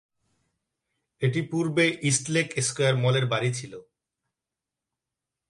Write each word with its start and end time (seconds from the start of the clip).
এটি 1.21 1.41
পূর্বে 1.51 1.85
East 2.09 2.25
Lake 2.29 2.47
Square 2.67 2.95
মলের 3.03 3.25
বাড়ি 3.25 3.49
ছিল। 3.53 3.73